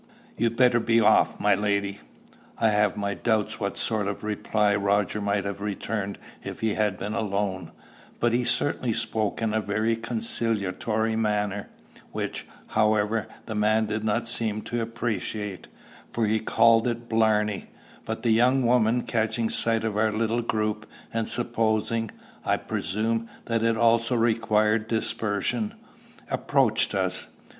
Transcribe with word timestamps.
You'd 0.35 0.57
better 0.57 0.79
be 0.79 0.99
off, 0.99 1.39
my 1.39 1.53
lady." 1.53 1.99
I 2.57 2.69
have 2.69 2.97
my 2.97 3.13
doubts 3.13 3.59
what 3.59 3.77
sort 3.77 4.07
of 4.07 4.23
reply 4.23 4.75
Roger 4.75 5.21
might 5.21 5.45
have 5.45 5.61
returned 5.61 6.17
if 6.43 6.61
he 6.61 6.73
had 6.73 6.97
been 6.97 7.13
alone, 7.13 7.71
but 8.19 8.33
he 8.33 8.43
certainly 8.43 8.93
spoke 8.93 9.43
in 9.43 9.53
a 9.53 9.61
very 9.61 9.95
conciliatory 9.95 11.15
manner, 11.15 11.69
which, 12.13 12.47
however, 12.69 13.27
the 13.45 13.53
man 13.53 13.85
did 13.85 14.03
not 14.03 14.27
seem 14.27 14.63
to 14.63 14.81
appreciate, 14.81 15.67
for 16.09 16.25
he 16.25 16.39
called 16.39 16.87
it 16.87 17.07
blarney; 17.07 17.67
but 18.03 18.23
the 18.23 18.31
young 18.31 18.63
woman, 18.65 19.03
catching 19.03 19.51
sight 19.51 19.83
of 19.83 19.95
our 19.97 20.11
little 20.11 20.41
group, 20.41 20.87
and 21.13 21.29
supposing, 21.29 22.09
I 22.43 22.57
presume, 22.57 23.29
that 23.45 23.61
it 23.61 23.77
also 23.77 24.15
required 24.15 24.87
dispersion, 24.87 25.75
approached 26.31 26.95
us. 26.95 27.27